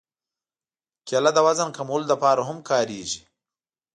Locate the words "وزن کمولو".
1.47-2.05